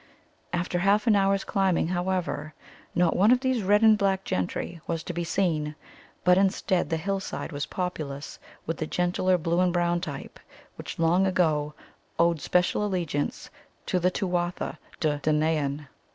After 0.51 0.79
half 0.79 1.05
an 1.05 1.15
hour's 1.15 1.43
climbing, 1.43 1.89
however, 1.89 2.55
not 2.95 3.15
one 3.15 3.29
of 3.29 3.41
these 3.41 3.61
red 3.61 3.83
and 3.83 3.95
black 3.95 4.23
gentry 4.23 4.81
was 4.87 5.03
to 5.03 5.13
be 5.13 5.23
seen, 5.23 5.75
but 6.23 6.39
instead 6.39 6.89
the 6.89 6.97
hill 6.97 7.19
side 7.19 7.51
was 7.51 7.67
populous 7.67 8.39
with 8.65 8.77
the 8.77 8.87
gentler 8.87 9.37
blue 9.37 9.59
and 9.59 9.71
brown 9.71 10.01
type 10.01 10.39
which 10.75 10.97
long 10.97 11.27
ago 11.27 11.75
owed 12.17 12.41
special 12.41 12.83
allegiance 12.83 13.51
to 13.85 13.99
the 13.99 14.09
Tuatha 14.09 14.79
de 14.99 15.19
Danaan. 15.19 15.85